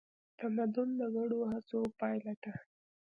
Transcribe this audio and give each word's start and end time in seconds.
تمدن 0.39 0.89
د 0.99 1.01
ګډو 1.15 1.39
هڅو 1.51 1.79
پایله 1.99 2.33
ده. 2.43 2.53